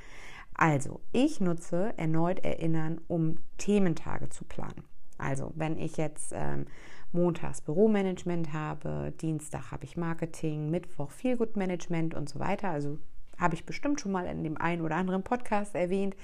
Also, 0.59 1.01
ich 1.13 1.41
nutze 1.41 1.95
erneut 1.97 2.45
Erinnern, 2.45 3.01
um 3.07 3.37
Thementage 3.59 4.29
zu 4.29 4.45
planen. 4.45 4.83
Also, 5.17 5.53
wenn 5.55 5.79
ich 5.79 5.97
jetzt 5.97 6.33
ähm, 6.35 6.67
montags 7.13 7.61
Büromanagement 7.61 8.53
habe, 8.53 9.13
Dienstag 9.21 9.71
habe 9.71 9.85
ich 9.85 9.97
Marketing, 9.97 10.69
Mittwoch 10.69 11.11
Feelgood 11.11 11.57
Management 11.57 12.15
und 12.15 12.29
so 12.29 12.41
weiter. 12.41 12.71
Also 12.71 12.99
habe 13.39 13.55
ich 13.55 13.65
bestimmt 13.65 14.01
schon 14.01 14.13
mal 14.13 14.27
in 14.27 14.43
dem 14.43 14.57
einen 14.57 14.83
oder 14.83 14.97
anderen 14.97 15.23
Podcast 15.23 15.75
erwähnt. 15.75 16.17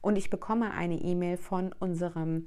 und 0.00 0.16
ich 0.16 0.28
bekomme 0.30 0.72
eine 0.72 0.96
E-Mail 0.96 1.36
von 1.36 1.72
unserem 1.78 2.46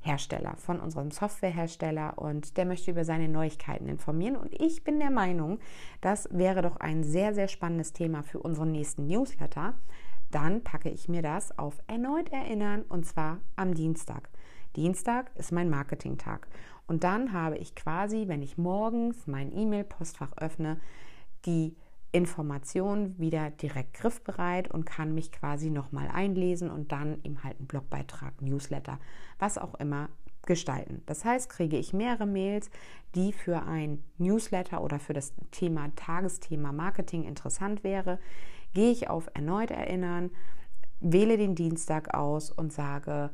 Hersteller, 0.00 0.54
von 0.56 0.80
unserem 0.80 1.10
Softwarehersteller 1.10 2.18
und 2.18 2.58
der 2.58 2.66
möchte 2.66 2.90
über 2.90 3.06
seine 3.06 3.28
Neuigkeiten 3.28 3.88
informieren. 3.88 4.36
Und 4.36 4.54
ich 4.60 4.84
bin 4.84 5.00
der 5.00 5.10
Meinung, 5.10 5.60
das 6.02 6.28
wäre 6.30 6.60
doch 6.60 6.76
ein 6.76 7.04
sehr, 7.04 7.34
sehr 7.34 7.48
spannendes 7.48 7.94
Thema 7.94 8.22
für 8.22 8.38
unseren 8.38 8.72
nächsten 8.72 9.06
Newsletter. 9.06 9.74
Dann 10.34 10.64
packe 10.64 10.90
ich 10.90 11.08
mir 11.08 11.22
das 11.22 11.56
auf 11.60 11.78
erneut 11.86 12.32
erinnern 12.32 12.82
und 12.88 13.06
zwar 13.06 13.38
am 13.54 13.72
Dienstag. 13.72 14.28
Dienstag 14.74 15.30
ist 15.36 15.52
mein 15.52 15.70
Marketingtag. 15.70 16.48
Und 16.88 17.04
dann 17.04 17.32
habe 17.32 17.56
ich 17.56 17.76
quasi, 17.76 18.26
wenn 18.26 18.42
ich 18.42 18.58
morgens 18.58 19.28
mein 19.28 19.56
E-Mail-Postfach 19.56 20.32
öffne, 20.38 20.80
die 21.46 21.76
Information 22.10 23.16
wieder 23.16 23.50
direkt 23.50 23.94
griffbereit 23.94 24.68
und 24.68 24.86
kann 24.86 25.14
mich 25.14 25.30
quasi 25.30 25.70
nochmal 25.70 26.08
einlesen 26.08 26.68
und 26.68 26.90
dann 26.90 27.20
eben 27.22 27.44
halt 27.44 27.58
einen 27.58 27.68
Blogbeitrag, 27.68 28.42
Newsletter, 28.42 28.98
was 29.38 29.56
auch 29.56 29.76
immer 29.76 30.08
gestalten. 30.46 31.02
Das 31.06 31.24
heißt, 31.24 31.48
kriege 31.48 31.76
ich 31.76 31.92
mehrere 31.92 32.26
Mails, 32.26 32.70
die 33.14 33.32
für 33.32 33.62
ein 33.62 34.02
Newsletter 34.18 34.82
oder 34.82 34.98
für 34.98 35.12
das 35.12 35.32
Thema 35.52 35.94
Tagesthema 35.94 36.72
Marketing 36.72 37.22
interessant 37.22 37.84
wäre, 37.84 38.18
gehe 38.74 38.90
ich 38.90 39.08
auf 39.08 39.30
erneut 39.34 39.70
erinnern, 39.70 40.30
wähle 41.00 41.36
den 41.36 41.54
Dienstag 41.54 42.14
aus 42.14 42.50
und 42.50 42.72
sage, 42.72 43.30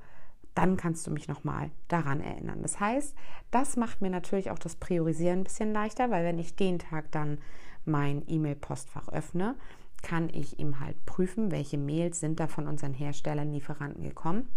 dann 0.54 0.76
kannst 0.76 1.06
du 1.06 1.10
mich 1.10 1.28
nochmal 1.28 1.70
daran 1.88 2.20
erinnern. 2.20 2.62
Das 2.62 2.80
heißt, 2.80 3.14
das 3.50 3.76
macht 3.76 4.00
mir 4.00 4.10
natürlich 4.10 4.50
auch 4.50 4.58
das 4.58 4.76
Priorisieren 4.76 5.40
ein 5.40 5.44
bisschen 5.44 5.72
leichter, 5.72 6.10
weil 6.10 6.24
wenn 6.24 6.38
ich 6.38 6.56
den 6.56 6.78
Tag 6.78 7.10
dann 7.12 7.38
mein 7.84 8.22
E-Mail-Postfach 8.26 9.08
öffne, 9.08 9.56
kann 10.02 10.28
ich 10.30 10.58
ihm 10.58 10.80
halt 10.80 11.04
prüfen, 11.06 11.50
welche 11.50 11.78
Mails 11.78 12.20
sind 12.20 12.40
da 12.40 12.48
von 12.48 12.66
unseren 12.66 12.94
Herstellern, 12.94 13.52
Lieferanten 13.52 14.02
gekommen 14.02 14.48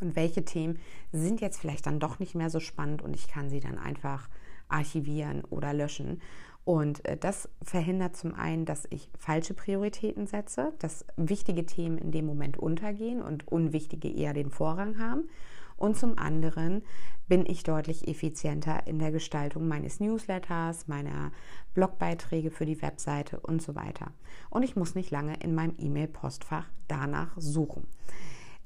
und 0.00 0.16
welche 0.16 0.44
Themen 0.44 0.78
sind 1.12 1.40
jetzt 1.40 1.60
vielleicht 1.60 1.86
dann 1.86 2.00
doch 2.00 2.18
nicht 2.18 2.34
mehr 2.34 2.50
so 2.50 2.60
spannend 2.60 3.02
und 3.02 3.14
ich 3.14 3.28
kann 3.28 3.48
sie 3.48 3.60
dann 3.60 3.78
einfach 3.78 4.28
archivieren 4.68 5.44
oder 5.44 5.72
löschen. 5.72 6.20
Und 6.68 7.02
äh, 7.06 7.16
das 7.16 7.48
verhindert 7.62 8.14
zum 8.14 8.34
einen, 8.34 8.66
dass 8.66 8.86
ich 8.90 9.08
falsche 9.16 9.54
Prioritäten 9.54 10.26
setze, 10.26 10.74
dass 10.80 11.06
wichtige 11.16 11.64
Themen 11.64 11.96
in 11.96 12.12
dem 12.12 12.26
Moment 12.26 12.58
untergehen 12.58 13.22
und 13.22 13.48
unwichtige 13.48 14.10
eher 14.10 14.34
den 14.34 14.50
Vorrang 14.50 14.98
haben. 14.98 15.30
Und 15.78 15.96
zum 15.96 16.18
anderen 16.18 16.82
bin 17.26 17.46
ich 17.46 17.62
deutlich 17.62 18.06
effizienter 18.06 18.86
in 18.86 18.98
der 18.98 19.12
Gestaltung 19.12 19.66
meines 19.66 19.98
Newsletters, 19.98 20.88
meiner 20.88 21.32
Blogbeiträge 21.72 22.50
für 22.50 22.66
die 22.66 22.82
Webseite 22.82 23.40
und 23.40 23.62
so 23.62 23.74
weiter. 23.74 24.12
Und 24.50 24.62
ich 24.62 24.76
muss 24.76 24.94
nicht 24.94 25.10
lange 25.10 25.36
in 25.40 25.54
meinem 25.54 25.74
E-Mail-Postfach 25.78 26.68
danach 26.86 27.30
suchen. 27.38 27.86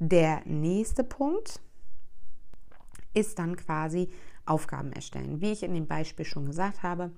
Der 0.00 0.42
nächste 0.44 1.04
Punkt 1.04 1.60
ist 3.14 3.38
dann 3.38 3.54
quasi 3.54 4.10
Aufgaben 4.44 4.90
erstellen. 4.90 5.40
Wie 5.40 5.52
ich 5.52 5.62
in 5.62 5.74
dem 5.74 5.86
Beispiel 5.86 6.24
schon 6.24 6.46
gesagt 6.46 6.82
habe, 6.82 7.12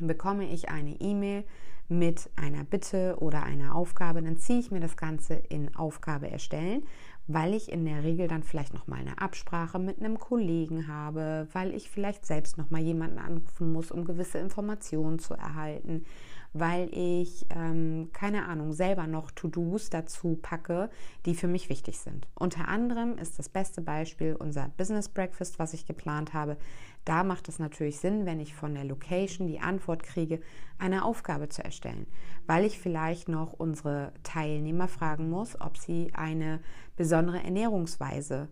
bekomme 0.00 0.50
ich 0.50 0.68
eine 0.68 1.00
E-Mail 1.00 1.44
mit 1.88 2.30
einer 2.36 2.64
Bitte 2.64 3.16
oder 3.20 3.42
einer 3.42 3.74
Aufgabe, 3.74 4.22
dann 4.22 4.38
ziehe 4.38 4.58
ich 4.58 4.70
mir 4.70 4.80
das 4.80 4.96
Ganze 4.96 5.34
in 5.34 5.74
Aufgabe 5.76 6.30
erstellen, 6.30 6.84
weil 7.26 7.54
ich 7.54 7.70
in 7.72 7.84
der 7.84 8.02
Regel 8.04 8.28
dann 8.28 8.42
vielleicht 8.42 8.74
noch 8.74 8.86
mal 8.86 9.00
eine 9.00 9.18
Absprache 9.18 9.78
mit 9.78 9.98
einem 9.98 10.18
Kollegen 10.18 10.88
habe, 10.88 11.48
weil 11.52 11.74
ich 11.74 11.90
vielleicht 11.90 12.26
selbst 12.26 12.58
noch 12.58 12.70
mal 12.70 12.80
jemanden 12.80 13.18
anrufen 13.18 13.72
muss, 13.72 13.90
um 13.90 14.04
gewisse 14.04 14.38
Informationen 14.38 15.18
zu 15.18 15.34
erhalten, 15.34 16.04
weil 16.52 16.88
ich, 16.92 17.46
ähm, 17.50 18.10
keine 18.12 18.46
Ahnung, 18.46 18.72
selber 18.72 19.06
noch 19.06 19.30
To-Dos 19.32 19.90
dazu 19.90 20.38
packe, 20.40 20.88
die 21.26 21.34
für 21.34 21.48
mich 21.48 21.68
wichtig 21.68 21.98
sind. 21.98 22.28
Unter 22.34 22.68
anderem 22.68 23.18
ist 23.18 23.38
das 23.38 23.48
beste 23.48 23.80
Beispiel 23.80 24.36
unser 24.36 24.70
Business 24.76 25.08
Breakfast, 25.08 25.58
was 25.58 25.74
ich 25.74 25.86
geplant 25.86 26.32
habe. 26.32 26.56
Da 27.04 27.22
macht 27.22 27.48
es 27.48 27.58
natürlich 27.58 27.98
Sinn, 27.98 28.24
wenn 28.24 28.40
ich 28.40 28.54
von 28.54 28.74
der 28.74 28.84
Location 28.84 29.46
die 29.46 29.60
Antwort 29.60 30.02
kriege, 30.02 30.40
eine 30.78 31.04
Aufgabe 31.04 31.48
zu 31.48 31.62
erstellen, 31.62 32.06
weil 32.46 32.64
ich 32.64 32.78
vielleicht 32.78 33.28
noch 33.28 33.52
unsere 33.52 34.12
Teilnehmer 34.22 34.88
fragen 34.88 35.28
muss, 35.28 35.60
ob 35.60 35.76
sie 35.76 36.10
eine 36.14 36.60
besondere 36.96 37.42
Ernährungsweise 37.42 38.48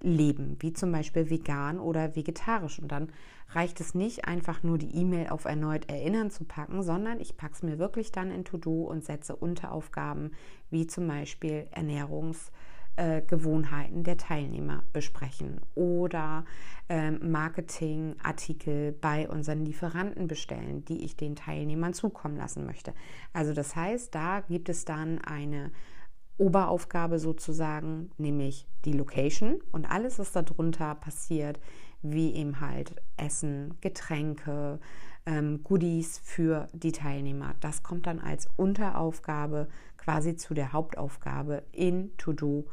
leben, 0.00 0.56
wie 0.58 0.72
zum 0.72 0.90
Beispiel 0.90 1.30
vegan 1.30 1.78
oder 1.78 2.16
vegetarisch. 2.16 2.80
Und 2.80 2.90
dann 2.90 3.12
reicht 3.50 3.80
es 3.80 3.94
nicht, 3.94 4.24
einfach 4.24 4.64
nur 4.64 4.78
die 4.78 4.96
E-Mail 4.96 5.28
auf 5.28 5.44
erneut 5.44 5.88
Erinnern 5.88 6.30
zu 6.30 6.44
packen, 6.44 6.82
sondern 6.82 7.20
ich 7.20 7.36
packe 7.36 7.54
es 7.54 7.62
mir 7.62 7.78
wirklich 7.78 8.10
dann 8.10 8.32
in 8.32 8.44
To-Do 8.44 8.82
und 8.82 9.04
setze 9.04 9.36
Unteraufgaben, 9.36 10.32
wie 10.70 10.88
zum 10.88 11.06
Beispiel 11.06 11.68
Ernährungsgewohnheiten 11.70 12.71
äh, 12.96 13.22
der 13.30 14.16
Teilnehmer 14.16 14.82
besprechen 14.92 15.60
oder 15.74 16.44
äh, 16.88 17.10
Marketingartikel 17.10 18.92
bei 18.92 19.28
unseren 19.28 19.64
Lieferanten 19.64 20.28
bestellen, 20.28 20.84
die 20.84 21.04
ich 21.04 21.16
den 21.16 21.36
Teilnehmern 21.36 21.94
zukommen 21.94 22.36
lassen 22.36 22.66
möchte. 22.66 22.92
Also 23.32 23.54
das 23.54 23.76
heißt, 23.76 24.14
da 24.14 24.40
gibt 24.40 24.68
es 24.68 24.84
dann 24.84 25.18
eine 25.20 25.70
Oberaufgabe 26.38 27.18
sozusagen, 27.18 28.10
nämlich 28.18 28.66
die 28.84 28.92
Location 28.92 29.60
und 29.70 29.86
alles, 29.86 30.18
was 30.18 30.32
darunter 30.32 30.94
passiert, 30.94 31.60
wie 32.02 32.34
eben 32.34 32.60
halt 32.60 32.96
Essen, 33.16 33.74
Getränke, 33.80 34.80
ähm, 35.26 35.62
Goodies 35.62 36.18
für 36.18 36.68
die 36.72 36.92
Teilnehmer. 36.92 37.54
Das 37.60 37.82
kommt 37.82 38.06
dann 38.06 38.18
als 38.18 38.48
Unteraufgabe 38.56 39.68
quasi 39.96 40.36
zu 40.36 40.54
der 40.54 40.72
Hauptaufgabe 40.72 41.62
in 41.72 42.16
To-Do 42.16 42.66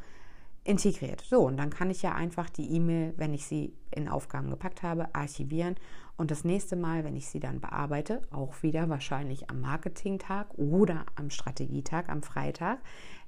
integriert. 0.64 1.22
So, 1.22 1.42
und 1.42 1.58
dann 1.58 1.70
kann 1.70 1.90
ich 1.90 2.02
ja 2.02 2.14
einfach 2.14 2.50
die 2.50 2.72
E-Mail, 2.76 3.14
wenn 3.18 3.34
ich 3.34 3.46
sie 3.46 3.74
in 3.92 4.08
Aufgaben 4.08 4.50
gepackt 4.50 4.84
habe, 4.84 5.14
archivieren 5.14 5.76
und 6.20 6.32
das 6.32 6.44
nächste 6.44 6.76
Mal, 6.76 7.06
wenn 7.06 7.16
ich 7.16 7.30
sie 7.30 7.40
dann 7.40 7.62
bearbeite, 7.62 8.22
auch 8.30 8.62
wieder 8.62 8.90
wahrscheinlich 8.90 9.50
am 9.50 9.62
Marketingtag 9.62 10.48
oder 10.58 11.06
am 11.16 11.30
Strategietag, 11.30 12.10
am 12.10 12.24
Freitag, 12.24 12.80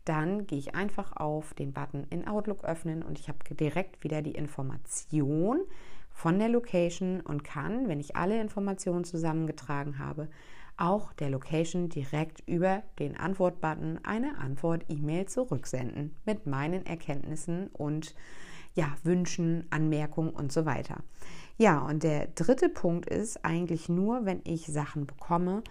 dann 0.03 0.45
gehe 0.45 0.59
ich 0.59 0.75
einfach 0.75 1.15
auf 1.15 1.53
den 1.53 1.71
Button 1.71 2.05
in 2.09 2.27
Outlook 2.27 2.65
öffnen 2.65 3.01
und 3.01 3.17
ich 3.17 3.29
habe 3.29 3.39
direkt 3.55 4.03
wieder 4.03 4.21
die 4.21 4.33
Information 4.35 5.61
von 6.13 6.39
der 6.39 6.49
Location 6.49 7.21
und 7.21 7.43
kann, 7.43 7.87
wenn 7.87 7.99
ich 7.99 8.15
alle 8.15 8.39
Informationen 8.39 9.03
zusammengetragen 9.03 9.99
habe, 9.99 10.29
auch 10.77 11.13
der 11.13 11.29
Location 11.29 11.89
direkt 11.89 12.41
über 12.47 12.83
den 12.99 13.17
Antwort-Button 13.17 13.99
eine 14.03 14.37
Antwort-E-Mail 14.37 15.27
zurücksenden 15.27 16.15
mit 16.25 16.47
meinen 16.47 16.85
Erkenntnissen 16.85 17.67
und 17.67 18.15
ja, 18.73 18.95
Wünschen, 19.03 19.65
Anmerkungen 19.69 20.31
und 20.31 20.51
so 20.51 20.65
weiter. 20.65 21.03
Ja, 21.57 21.79
und 21.79 22.03
der 22.03 22.27
dritte 22.27 22.69
Punkt 22.69 23.07
ist 23.07 23.43
eigentlich 23.45 23.89
nur, 23.89 24.25
wenn 24.25 24.41
ich 24.45 24.65
Sachen 24.65 25.05
bekomme, 25.05 25.63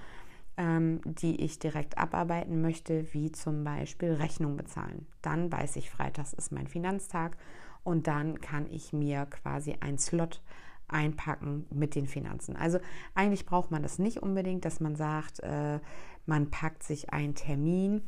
ähm, 0.57 1.01
die 1.05 1.41
ich 1.41 1.59
direkt 1.59 1.99
abarbeiten 1.99 2.61
möchte, 2.61 3.13
wie 3.13 3.33
zum 3.33 3.65
Beispiel 3.65 4.13
Rechnung 4.13 4.57
bezahlen. 4.57 5.07
Dann 5.23 5.51
weiß 5.51 5.77
ich, 5.77 5.91
Freitags 5.91 6.35
ist 6.35 6.53
mein 6.53 6.67
Finanztag 6.67 7.37
und 7.85 8.07
dann 8.07 8.41
kann 8.41 8.67
ich 8.71 8.93
mir 8.93 9.27
quasi 9.27 9.77
ein 9.81 9.99
Slot 9.99 10.43
einpacken 10.89 11.67
mit 11.71 11.95
den 11.95 12.07
Finanzen. 12.07 12.57
Also 12.57 12.79
eigentlich 13.15 13.47
braucht 13.47 13.71
man 13.71 13.83
das 13.83 13.99
nicht 13.99 14.19
unbedingt, 14.19 14.65
dass 14.65 14.81
man 14.81 14.97
sagt, 14.97 15.41
äh, 15.41 15.79
man 16.27 16.51
packt 16.51 16.83
sich 16.83 17.13
einen 17.13 17.35
Termin 17.35 18.03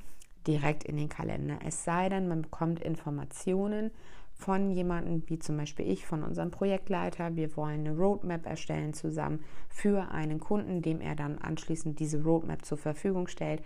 direkt 0.46 0.84
in 0.84 0.96
den 0.96 1.08
Kalender. 1.08 1.58
Es 1.64 1.84
sei 1.84 2.08
denn, 2.08 2.28
man 2.28 2.42
bekommt 2.42 2.80
Informationen 2.80 3.90
von 4.34 4.70
jemandem, 4.70 5.22
wie 5.26 5.38
zum 5.38 5.56
Beispiel 5.56 5.88
ich, 5.88 6.04
von 6.04 6.24
unserem 6.24 6.50
Projektleiter. 6.50 7.36
Wir 7.36 7.56
wollen 7.56 7.86
eine 7.86 7.96
Roadmap 7.96 8.44
erstellen 8.46 8.92
zusammen 8.92 9.44
für 9.68 10.10
einen 10.10 10.40
Kunden, 10.40 10.82
dem 10.82 11.00
er 11.00 11.14
dann 11.14 11.38
anschließend 11.38 12.00
diese 12.00 12.22
Roadmap 12.22 12.64
zur 12.64 12.78
Verfügung 12.78 13.28
stellt. 13.28 13.62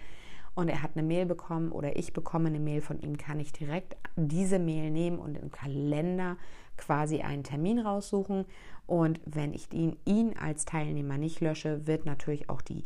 Und 0.56 0.68
er 0.68 0.82
hat 0.82 0.92
eine 0.94 1.06
Mail 1.06 1.26
bekommen 1.26 1.70
oder 1.70 1.96
ich 1.96 2.14
bekomme 2.14 2.48
eine 2.48 2.58
Mail 2.58 2.80
von 2.80 2.98
ihm, 2.98 3.18
kann 3.18 3.38
ich 3.38 3.52
direkt 3.52 3.94
diese 4.16 4.58
Mail 4.58 4.90
nehmen 4.90 5.18
und 5.18 5.36
im 5.36 5.50
Kalender 5.50 6.38
quasi 6.78 7.20
einen 7.20 7.44
Termin 7.44 7.78
raussuchen. 7.78 8.46
Und 8.86 9.20
wenn 9.26 9.52
ich 9.52 9.70
ihn, 9.74 9.98
ihn 10.06 10.34
als 10.38 10.64
Teilnehmer 10.64 11.18
nicht 11.18 11.42
lösche, 11.42 11.86
wird 11.86 12.06
natürlich 12.06 12.48
auch 12.48 12.62
die 12.62 12.84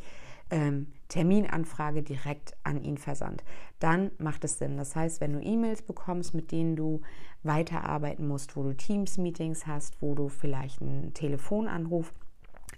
ähm, 0.51 0.89
Terminanfrage 1.07 2.03
direkt 2.03 2.57
an 2.65 2.83
ihn 2.83 2.99
versandt. 2.99 3.45
Dann 3.79 4.11
macht 4.19 4.43
es 4.43 4.59
Sinn. 4.59 4.77
Das 4.77 4.97
heißt, 4.97 5.21
wenn 5.21 5.33
du 5.33 5.41
E-Mails 5.41 5.83
bekommst, 5.83 6.35
mit 6.35 6.51
denen 6.51 6.75
du 6.75 7.03
weiterarbeiten 7.45 8.27
musst, 8.27 8.57
wo 8.57 8.65
du 8.65 8.75
Teams-Meetings 8.77 9.69
hast, 9.69 10.03
wo 10.03 10.17
du 10.17 10.29
vielleicht 10.29 10.83
einen 10.83 11.15
Telefonanruf 11.15 12.13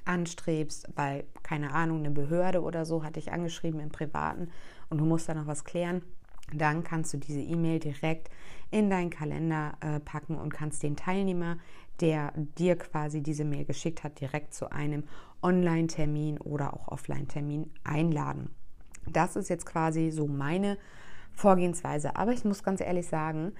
anstrebst, 0.04 0.88
weil, 0.94 1.24
keine 1.42 1.72
Ahnung, 1.72 1.98
eine 1.98 2.10
Behörde 2.10 2.62
oder 2.62 2.84
so 2.84 3.04
hat 3.04 3.16
dich 3.16 3.32
angeschrieben 3.32 3.80
im 3.80 3.90
Privaten 3.90 4.48
und 4.90 4.98
du 4.98 5.04
musst 5.04 5.28
da 5.28 5.34
noch 5.34 5.46
was 5.46 5.64
klären, 5.64 6.02
dann 6.52 6.84
kannst 6.84 7.14
du 7.14 7.18
diese 7.18 7.40
E-Mail 7.40 7.78
direkt 7.78 8.30
in 8.70 8.90
deinen 8.90 9.10
Kalender 9.10 9.74
äh, 9.80 10.00
packen 10.00 10.36
und 10.36 10.52
kannst 10.52 10.82
den 10.82 10.96
Teilnehmer, 10.96 11.58
der 12.00 12.32
dir 12.36 12.76
quasi 12.76 13.22
diese 13.22 13.44
Mail 13.44 13.64
geschickt 13.64 14.02
hat, 14.02 14.20
direkt 14.20 14.54
zu 14.54 14.70
einem 14.72 15.04
Online-Termin 15.42 16.38
oder 16.38 16.74
auch 16.74 16.88
Offline-Termin 16.88 17.70
einladen. 17.84 18.50
Das 19.10 19.36
ist 19.36 19.48
jetzt 19.48 19.66
quasi 19.66 20.10
so 20.10 20.26
meine 20.26 20.78
Vorgehensweise. 21.32 22.16
Aber 22.16 22.32
ich 22.32 22.44
muss 22.44 22.62
ganz 22.62 22.80
ehrlich 22.80 23.06
sagen, 23.06 23.52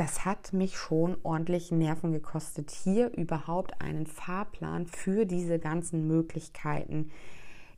das 0.00 0.24
hat 0.24 0.54
mich 0.54 0.78
schon 0.78 1.18
ordentlich 1.24 1.70
Nerven 1.70 2.10
gekostet, 2.10 2.70
hier 2.70 3.12
überhaupt 3.14 3.82
einen 3.82 4.06
Fahrplan 4.06 4.86
für 4.86 5.26
diese 5.26 5.58
ganzen 5.58 6.06
Möglichkeiten 6.06 7.10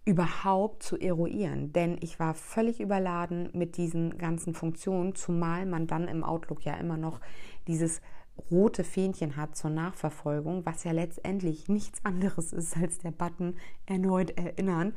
überhaupt 0.04 0.84
zu 0.84 0.96
eruieren. 0.96 1.72
Denn 1.72 1.96
ich 2.00 2.20
war 2.20 2.34
völlig 2.34 2.78
überladen 2.78 3.48
mit 3.54 3.76
diesen 3.76 4.18
ganzen 4.18 4.54
Funktionen, 4.54 5.16
zumal 5.16 5.66
man 5.66 5.88
dann 5.88 6.06
im 6.06 6.22
Outlook 6.22 6.64
ja 6.64 6.74
immer 6.74 6.96
noch 6.96 7.20
dieses 7.66 8.00
rote 8.52 8.84
Fähnchen 8.84 9.34
hat 9.34 9.56
zur 9.56 9.70
Nachverfolgung, 9.70 10.64
was 10.64 10.84
ja 10.84 10.92
letztendlich 10.92 11.68
nichts 11.68 12.04
anderes 12.04 12.52
ist 12.52 12.76
als 12.76 12.98
der 12.98 13.10
Button 13.10 13.56
erneut 13.86 14.30
erinnern. 14.38 14.94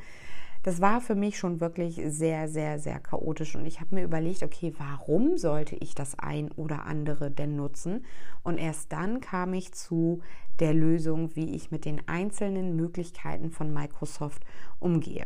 Das 0.66 0.82
war 0.82 1.00
für 1.00 1.14
mich 1.14 1.38
schon 1.38 1.62
wirklich 1.62 2.02
sehr, 2.08 2.50
sehr, 2.50 2.80
sehr 2.80 3.00
chaotisch 3.00 3.56
und 3.56 3.68
ich 3.68 3.82
habe 3.82 3.94
mir 3.94 4.04
überlegt, 4.04 4.42
okay, 4.42 4.74
warum 4.80 5.38
sollte 5.38 5.76
ich 5.76 5.94
das 5.94 6.18
ein 6.18 6.52
oder 6.54 6.86
andere 6.86 7.30
denn 7.30 7.56
nutzen? 7.56 8.04
Und 8.42 8.58
erst 8.58 8.92
dann 8.92 9.22
kam 9.22 9.54
ich 9.54 9.74
zu 9.74 10.24
der 10.60 10.74
Lösung, 10.74 11.36
wie 11.36 11.54
ich 11.56 11.70
mit 11.70 11.86
den 11.86 12.02
einzelnen 12.08 12.76
Möglichkeiten 12.76 13.52
von 13.52 13.72
Microsoft 13.76 14.44
umgehe. 14.80 15.26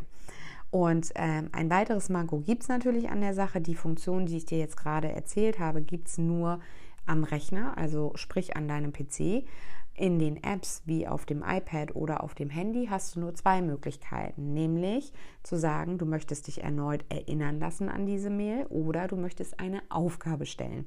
Und 0.71 1.13
ähm, 1.15 1.47
ein 1.53 1.69
weiteres 1.69 2.09
Manko 2.09 2.41
gibt 2.41 2.63
es 2.63 2.67
natürlich 2.67 3.09
an 3.09 3.21
der 3.21 3.33
Sache. 3.33 3.61
Die 3.61 3.75
Funktion, 3.75 4.25
die 4.25 4.35
ich 4.35 4.45
dir 4.45 4.59
jetzt 4.59 4.75
gerade 4.75 5.09
erzählt 5.09 5.57
habe, 5.57 5.81
gibt 5.81 6.09
es 6.09 6.17
nur 6.17 6.59
am 7.05 7.23
Rechner, 7.23 7.77
also 7.77 8.11
sprich 8.15 8.57
an 8.57 8.67
deinem 8.67 8.91
PC. 8.91 9.45
In 9.99 10.17
den 10.17 10.41
Apps 10.41 10.81
wie 10.85 11.09
auf 11.09 11.25
dem 11.25 11.43
iPad 11.45 11.93
oder 11.93 12.23
auf 12.23 12.33
dem 12.33 12.49
Handy 12.49 12.87
hast 12.89 13.17
du 13.17 13.19
nur 13.19 13.35
zwei 13.35 13.61
Möglichkeiten, 13.61 14.53
nämlich 14.53 15.11
zu 15.43 15.57
sagen, 15.57 15.97
du 15.97 16.05
möchtest 16.05 16.47
dich 16.47 16.63
erneut 16.63 17.03
erinnern 17.09 17.59
lassen 17.59 17.89
an 17.89 18.05
diese 18.05 18.29
Mail 18.29 18.65
oder 18.67 19.09
du 19.09 19.17
möchtest 19.17 19.59
eine 19.59 19.81
Aufgabe 19.89 20.45
stellen. 20.45 20.85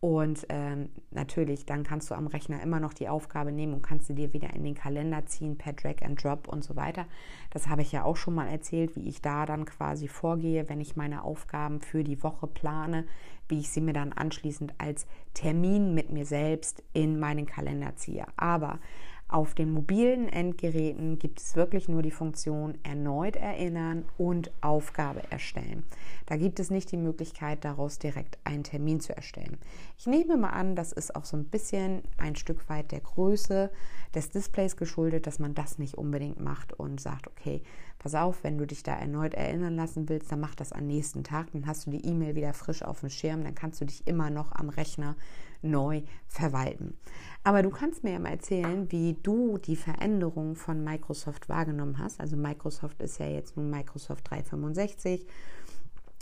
Und 0.00 0.44
ähm, 0.50 0.90
natürlich, 1.12 1.64
dann 1.64 1.82
kannst 1.82 2.10
du 2.10 2.14
am 2.14 2.26
Rechner 2.26 2.62
immer 2.62 2.78
noch 2.78 2.92
die 2.92 3.08
Aufgabe 3.08 3.52
nehmen 3.52 3.72
und 3.72 3.82
kannst 3.82 4.06
sie 4.06 4.14
dir 4.14 4.34
wieder 4.34 4.52
in 4.52 4.62
den 4.62 4.74
Kalender 4.74 5.24
ziehen 5.24 5.56
per 5.56 5.72
Drag 5.72 6.02
and 6.02 6.22
Drop 6.22 6.46
und 6.46 6.62
so 6.62 6.76
weiter. 6.76 7.06
Das 7.50 7.68
habe 7.68 7.80
ich 7.80 7.90
ja 7.90 8.04
auch 8.04 8.16
schon 8.16 8.34
mal 8.34 8.48
erzählt, 8.48 8.96
wie 8.96 9.08
ich 9.08 9.22
da 9.22 9.46
dann 9.46 9.64
quasi 9.64 10.06
vorgehe, 10.06 10.68
wenn 10.68 10.80
ich 10.80 10.96
meine 10.96 11.24
Aufgaben 11.24 11.80
für 11.80 12.04
die 12.04 12.22
Woche 12.22 12.46
plane, 12.46 13.06
wie 13.48 13.60
ich 13.60 13.70
sie 13.70 13.80
mir 13.80 13.94
dann 13.94 14.12
anschließend 14.12 14.74
als 14.76 15.06
Termin 15.32 15.94
mit 15.94 16.10
mir 16.10 16.26
selbst 16.26 16.82
in 16.92 17.18
meinen 17.18 17.46
Kalender 17.46 17.96
ziehe. 17.96 18.26
Aber 18.36 18.80
auf 19.28 19.54
den 19.54 19.72
mobilen 19.72 20.28
Endgeräten 20.28 21.18
gibt 21.18 21.40
es 21.40 21.56
wirklich 21.56 21.88
nur 21.88 22.02
die 22.02 22.10
Funktion 22.10 22.78
erneut 22.82 23.36
erinnern 23.36 24.04
und 24.18 24.52
Aufgabe 24.60 25.22
erstellen. 25.30 25.84
Da 26.26 26.36
gibt 26.36 26.60
es 26.60 26.70
nicht 26.70 26.92
die 26.92 26.96
Möglichkeit, 26.98 27.64
daraus 27.64 27.98
direkt 27.98 28.38
einen 28.44 28.64
Termin 28.64 29.00
zu 29.00 29.16
erstellen. 29.16 29.58
Ich 29.98 30.06
nehme 30.06 30.36
mal 30.36 30.50
an, 30.50 30.76
das 30.76 30.92
ist 30.92 31.16
auch 31.16 31.24
so 31.24 31.36
ein 31.36 31.46
bisschen 31.46 32.02
ein 32.18 32.36
Stück 32.36 32.68
weit 32.68 32.92
der 32.92 33.00
Größe 33.00 33.70
des 34.14 34.30
Displays 34.30 34.76
geschuldet, 34.76 35.26
dass 35.26 35.38
man 35.38 35.54
das 35.54 35.78
nicht 35.78 35.94
unbedingt 35.94 36.38
macht 36.38 36.72
und 36.74 37.00
sagt, 37.00 37.26
okay, 37.26 37.62
pass 37.98 38.14
auf, 38.14 38.44
wenn 38.44 38.58
du 38.58 38.66
dich 38.66 38.82
da 38.82 38.94
erneut 38.94 39.34
erinnern 39.34 39.74
lassen 39.74 40.08
willst, 40.08 40.30
dann 40.30 40.40
mach 40.40 40.54
das 40.54 40.72
am 40.72 40.86
nächsten 40.86 41.24
Tag, 41.24 41.50
dann 41.52 41.66
hast 41.66 41.86
du 41.86 41.90
die 41.90 42.06
E-Mail 42.06 42.34
wieder 42.36 42.52
frisch 42.52 42.82
auf 42.82 43.00
dem 43.00 43.08
Schirm, 43.08 43.42
dann 43.42 43.54
kannst 43.54 43.80
du 43.80 43.86
dich 43.86 44.06
immer 44.06 44.30
noch 44.30 44.52
am 44.52 44.68
Rechner 44.68 45.16
neu 45.64 46.02
verwalten. 46.28 46.96
Aber 47.42 47.62
du 47.62 47.70
kannst 47.70 48.04
mir 48.04 48.12
ja 48.12 48.18
mal 48.18 48.30
erzählen, 48.30 48.90
wie 48.90 49.18
du 49.22 49.58
die 49.58 49.76
Veränderung 49.76 50.56
von 50.56 50.82
Microsoft 50.82 51.48
wahrgenommen 51.48 51.98
hast. 51.98 52.20
Also 52.20 52.36
Microsoft 52.36 53.02
ist 53.02 53.18
ja 53.18 53.26
jetzt 53.26 53.56
nun 53.56 53.68
Microsoft 53.68 54.30
365. 54.30 55.26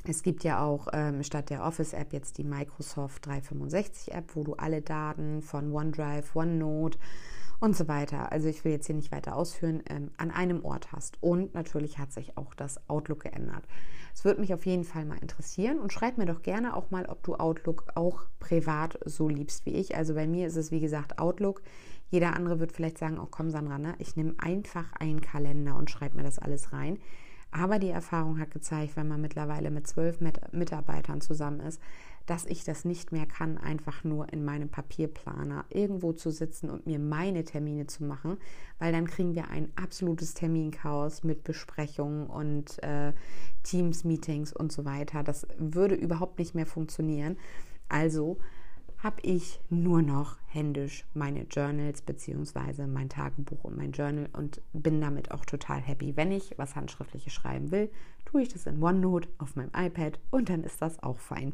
Es 0.04 0.24
gibt 0.24 0.42
ja 0.42 0.64
auch 0.64 0.88
ähm, 0.92 1.22
statt 1.22 1.50
der 1.50 1.64
Office-App 1.64 2.12
jetzt 2.12 2.38
die 2.38 2.44
Microsoft 2.44 3.28
365-App, 3.28 4.34
wo 4.34 4.42
du 4.42 4.54
alle 4.54 4.82
Daten 4.82 5.42
von 5.42 5.72
OneDrive, 5.72 6.34
OneNote, 6.34 6.98
und 7.62 7.76
so 7.76 7.86
weiter. 7.86 8.32
Also 8.32 8.48
ich 8.48 8.64
will 8.64 8.72
jetzt 8.72 8.86
hier 8.86 8.96
nicht 8.96 9.12
weiter 9.12 9.36
ausführen, 9.36 9.84
ähm, 9.88 10.10
an 10.16 10.32
einem 10.32 10.64
Ort 10.64 10.90
hast. 10.90 11.22
Und 11.22 11.54
natürlich 11.54 11.96
hat 11.96 12.12
sich 12.12 12.36
auch 12.36 12.54
das 12.54 12.90
Outlook 12.90 13.20
geändert. 13.20 13.62
Es 14.12 14.24
würde 14.24 14.40
mich 14.40 14.52
auf 14.52 14.66
jeden 14.66 14.82
Fall 14.82 15.04
mal 15.04 15.18
interessieren 15.18 15.78
und 15.78 15.92
schreib 15.92 16.18
mir 16.18 16.26
doch 16.26 16.42
gerne 16.42 16.76
auch 16.76 16.90
mal, 16.90 17.06
ob 17.06 17.22
du 17.22 17.36
Outlook 17.36 17.84
auch 17.94 18.24
privat 18.40 18.98
so 19.04 19.28
liebst 19.28 19.64
wie 19.64 19.74
ich. 19.74 19.96
Also 19.96 20.14
bei 20.14 20.26
mir 20.26 20.48
ist 20.48 20.56
es 20.56 20.72
wie 20.72 20.80
gesagt 20.80 21.20
Outlook. 21.20 21.62
Jeder 22.10 22.34
andere 22.34 22.58
wird 22.58 22.72
vielleicht 22.72 22.98
sagen, 22.98 23.20
oh 23.20 23.28
komm 23.30 23.50
Sandra, 23.50 23.78
ne? 23.78 23.94
ich 24.00 24.16
nehme 24.16 24.34
einfach 24.38 24.92
einen 24.98 25.20
Kalender 25.20 25.76
und 25.76 25.88
schreibe 25.88 26.16
mir 26.16 26.24
das 26.24 26.40
alles 26.40 26.72
rein. 26.72 26.98
Aber 27.52 27.78
die 27.78 27.90
Erfahrung 27.90 28.40
hat 28.40 28.50
gezeigt, 28.50 28.96
wenn 28.96 29.06
man 29.06 29.20
mittlerweile 29.20 29.70
mit 29.70 29.86
zwölf 29.86 30.18
Mitarbeitern 30.20 31.20
zusammen 31.20 31.60
ist, 31.60 31.80
dass 32.26 32.46
ich 32.46 32.64
das 32.64 32.84
nicht 32.84 33.12
mehr 33.12 33.26
kann, 33.26 33.58
einfach 33.58 34.04
nur 34.04 34.32
in 34.32 34.44
meinem 34.44 34.68
Papierplaner 34.68 35.64
irgendwo 35.70 36.12
zu 36.12 36.30
sitzen 36.30 36.70
und 36.70 36.86
mir 36.86 36.98
meine 36.98 37.44
Termine 37.44 37.86
zu 37.86 38.04
machen, 38.04 38.38
weil 38.78 38.92
dann 38.92 39.06
kriegen 39.06 39.34
wir 39.34 39.48
ein 39.48 39.70
absolutes 39.76 40.34
Terminchaos 40.34 41.24
mit 41.24 41.44
Besprechungen 41.44 42.26
und 42.26 42.82
äh, 42.82 43.12
Teams-Meetings 43.62 44.52
und 44.52 44.72
so 44.72 44.84
weiter. 44.84 45.22
Das 45.22 45.46
würde 45.58 45.94
überhaupt 45.94 46.38
nicht 46.38 46.54
mehr 46.54 46.66
funktionieren. 46.66 47.36
Also 47.88 48.38
habe 49.02 49.20
ich 49.22 49.60
nur 49.68 50.00
noch 50.00 50.38
händisch 50.46 51.04
meine 51.12 51.42
Journals 51.42 52.02
bzw. 52.02 52.86
mein 52.86 53.08
Tagebuch 53.08 53.64
und 53.64 53.76
mein 53.76 53.90
Journal 53.90 54.28
und 54.32 54.62
bin 54.72 55.00
damit 55.00 55.32
auch 55.32 55.44
total 55.44 55.80
happy. 55.80 56.16
Wenn 56.16 56.30
ich 56.30 56.56
was 56.56 56.76
Handschriftliches 56.76 57.32
schreiben 57.32 57.72
will, 57.72 57.90
tue 58.32 58.42
ich 58.42 58.48
das 58.48 58.66
in 58.66 58.82
OneNote 58.82 59.28
auf 59.38 59.56
meinem 59.56 59.70
iPad 59.76 60.18
und 60.30 60.48
dann 60.48 60.64
ist 60.64 60.80
das 60.80 61.02
auch 61.02 61.18
fein. 61.18 61.52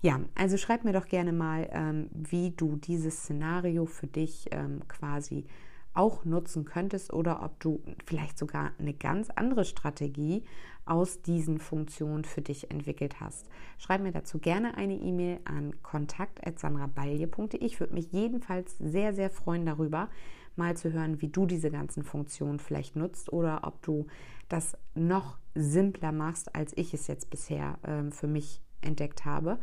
Ja, 0.00 0.20
also 0.36 0.56
schreib 0.56 0.84
mir 0.84 0.92
doch 0.92 1.08
gerne 1.08 1.32
mal, 1.32 1.68
ähm, 1.72 2.08
wie 2.12 2.52
du 2.52 2.76
dieses 2.76 3.18
Szenario 3.18 3.84
für 3.84 4.06
dich 4.06 4.46
ähm, 4.52 4.82
quasi 4.86 5.44
auch 5.92 6.24
nutzen 6.24 6.64
könntest 6.64 7.12
oder 7.12 7.42
ob 7.42 7.58
du 7.60 7.80
vielleicht 8.04 8.38
sogar 8.38 8.72
eine 8.78 8.94
ganz 8.94 9.30
andere 9.30 9.64
Strategie 9.64 10.42
aus 10.86 11.22
diesen 11.22 11.58
Funktionen 11.58 12.24
für 12.24 12.42
dich 12.42 12.70
entwickelt 12.70 13.20
hast. 13.20 13.48
Schreib 13.78 14.02
mir 14.02 14.12
dazu 14.12 14.38
gerne 14.38 14.76
eine 14.76 14.94
E-Mail 14.94 15.38
an 15.44 15.74
kontakt.sandrabalje.de. 15.82 17.60
Ich 17.64 17.80
würde 17.80 17.94
mich 17.94 18.12
jedenfalls 18.12 18.76
sehr, 18.78 19.14
sehr 19.14 19.30
freuen 19.30 19.64
darüber, 19.64 20.08
mal 20.56 20.76
zu 20.76 20.92
hören, 20.92 21.20
wie 21.20 21.28
du 21.28 21.46
diese 21.46 21.70
ganzen 21.70 22.02
Funktionen 22.02 22.58
vielleicht 22.58 22.96
nutzt 22.96 23.32
oder 23.32 23.60
ob 23.64 23.82
du 23.82 24.06
das 24.48 24.76
noch 24.94 25.38
simpler 25.54 26.12
machst, 26.12 26.54
als 26.54 26.76
ich 26.76 26.94
es 26.94 27.06
jetzt 27.06 27.30
bisher 27.30 27.78
äh, 27.82 28.10
für 28.10 28.26
mich 28.26 28.62
entdeckt 28.80 29.24
habe. 29.24 29.58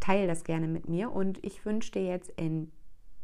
Teile 0.00 0.26
das 0.26 0.44
gerne 0.44 0.68
mit 0.68 0.88
mir 0.88 1.12
und 1.12 1.44
ich 1.44 1.64
wünsche 1.64 1.92
dir 1.92 2.04
jetzt 2.04 2.30
in 2.36 2.70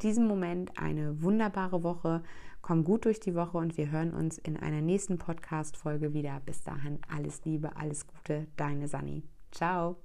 diesem 0.02 0.26
Moment 0.26 0.78
eine 0.78 1.22
wunderbare 1.22 1.82
Woche. 1.82 2.22
Komm 2.62 2.84
gut 2.84 3.04
durch 3.04 3.20
die 3.20 3.34
Woche 3.34 3.58
und 3.58 3.76
wir 3.76 3.90
hören 3.90 4.12
uns 4.12 4.38
in 4.38 4.56
einer 4.56 4.80
nächsten 4.80 5.18
Podcast-Folge 5.18 6.14
wieder. 6.14 6.40
Bis 6.44 6.62
dahin 6.62 6.98
alles 7.08 7.44
Liebe, 7.44 7.76
alles 7.76 8.06
Gute, 8.06 8.46
deine 8.56 8.88
Sani. 8.88 9.22
Ciao. 9.52 9.96